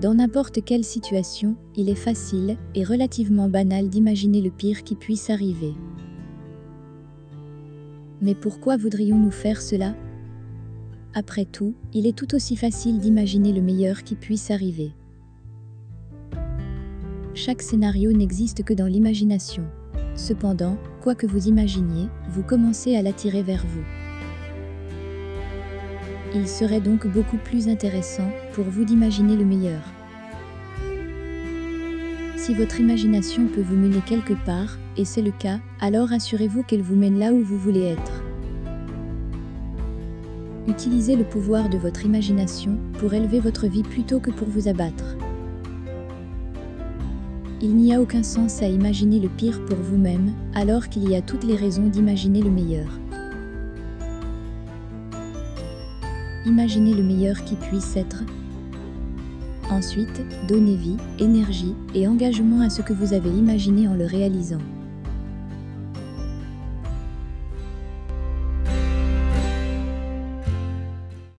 Dans 0.00 0.14
n'importe 0.14 0.64
quelle 0.64 0.84
situation, 0.84 1.56
il 1.74 1.88
est 1.88 1.96
facile 1.96 2.56
et 2.76 2.84
relativement 2.84 3.48
banal 3.48 3.88
d'imaginer 3.88 4.40
le 4.40 4.50
pire 4.50 4.84
qui 4.84 4.94
puisse 4.94 5.28
arriver. 5.28 5.74
Mais 8.22 8.36
pourquoi 8.36 8.76
voudrions-nous 8.76 9.32
faire 9.32 9.60
cela? 9.60 9.96
Après 11.14 11.46
tout, 11.46 11.74
il 11.94 12.06
est 12.06 12.16
tout 12.16 12.32
aussi 12.36 12.54
facile 12.54 13.00
d'imaginer 13.00 13.52
le 13.52 13.60
meilleur 13.60 14.04
qui 14.04 14.14
puisse 14.14 14.52
arriver. 14.52 14.92
Chaque 17.34 17.62
scénario 17.62 18.12
n'existe 18.12 18.62
que 18.62 18.74
dans 18.74 18.86
l'imagination. 18.86 19.64
Cependant, 20.14 20.76
quoi 21.02 21.16
que 21.16 21.26
vous 21.26 21.48
imaginiez, 21.48 22.08
vous 22.30 22.44
commencez 22.44 22.94
à 22.94 23.02
l'attirer 23.02 23.42
vers 23.42 23.66
vous. 23.66 23.84
Il 26.34 26.46
serait 26.46 26.80
donc 26.80 27.06
beaucoup 27.06 27.38
plus 27.38 27.68
intéressant 27.68 28.30
pour 28.52 28.64
vous 28.64 28.84
d'imaginer 28.84 29.34
le 29.34 29.46
meilleur. 29.46 29.80
Si 32.38 32.54
votre 32.54 32.78
imagination 32.78 33.48
peut 33.48 33.60
vous 33.60 33.74
mener 33.74 34.00
quelque 34.06 34.32
part, 34.32 34.78
et 34.96 35.04
c'est 35.04 35.22
le 35.22 35.32
cas, 35.32 35.58
alors 35.80 36.12
assurez-vous 36.12 36.62
qu'elle 36.62 36.82
vous 36.82 36.94
mène 36.94 37.18
là 37.18 37.32
où 37.32 37.42
vous 37.42 37.58
voulez 37.58 37.82
être. 37.82 38.22
Utilisez 40.68 41.16
le 41.16 41.24
pouvoir 41.24 41.68
de 41.68 41.76
votre 41.78 42.06
imagination 42.06 42.78
pour 43.00 43.12
élever 43.12 43.40
votre 43.40 43.66
vie 43.66 43.82
plutôt 43.82 44.20
que 44.20 44.30
pour 44.30 44.46
vous 44.48 44.68
abattre. 44.68 45.16
Il 47.60 47.74
n'y 47.74 47.92
a 47.92 48.00
aucun 48.00 48.22
sens 48.22 48.62
à 48.62 48.68
imaginer 48.68 49.18
le 49.18 49.28
pire 49.28 49.62
pour 49.64 49.76
vous-même, 49.76 50.32
alors 50.54 50.88
qu'il 50.88 51.10
y 51.10 51.16
a 51.16 51.20
toutes 51.20 51.44
les 51.44 51.56
raisons 51.56 51.88
d'imaginer 51.88 52.40
le 52.40 52.50
meilleur. 52.50 52.88
Imaginez 56.46 56.94
le 56.94 57.02
meilleur 57.02 57.42
qui 57.44 57.56
puisse 57.56 57.96
être. 57.96 58.22
Ensuite, 59.70 60.22
donnez 60.48 60.76
vie, 60.76 60.96
énergie 61.18 61.74
et 61.94 62.08
engagement 62.08 62.62
à 62.62 62.70
ce 62.70 62.80
que 62.80 62.94
vous 62.94 63.12
avez 63.12 63.28
imaginé 63.28 63.86
en 63.86 63.94
le 63.94 64.06
réalisant. 64.06 64.62